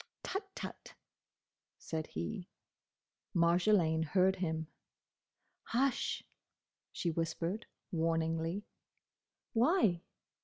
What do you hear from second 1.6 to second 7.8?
said he. Marjolaine heard him. "Hush!" she whispered,